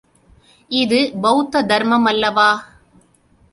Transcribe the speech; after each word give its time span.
இது 0.71 0.99
பௌத்த 1.21 1.63
தர்மமல்லவா! 1.63 2.49